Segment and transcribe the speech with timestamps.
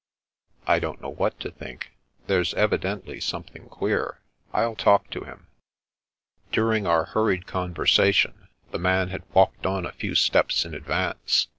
[0.65, 1.91] I don't know what to think.
[2.25, 4.17] There's evidently something queer.
[4.51, 5.45] I'll talk to him."
[6.51, 11.49] During our hurried conversation, the man had walked on a few steps in advance.